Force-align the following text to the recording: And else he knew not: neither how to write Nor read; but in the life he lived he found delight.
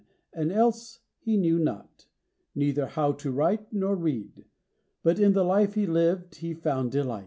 And 0.33 0.51
else 0.51 0.99
he 1.19 1.37
knew 1.37 1.59
not: 1.59 2.07
neither 2.55 2.87
how 2.87 3.11
to 3.11 3.29
write 3.29 3.71
Nor 3.71 3.95
read; 3.95 4.45
but 5.03 5.19
in 5.19 5.33
the 5.33 5.43
life 5.43 5.75
he 5.75 5.85
lived 5.85 6.37
he 6.37 6.55
found 6.55 6.91
delight. 6.91 7.19